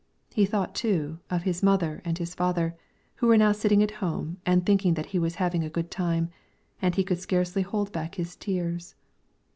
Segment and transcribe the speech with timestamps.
[0.33, 2.75] He thought, too, of his mother and his father,
[3.17, 6.31] who were now sitting at home and thinking that he was having a good time,
[6.81, 8.95] and he could scarcely hold back his tears.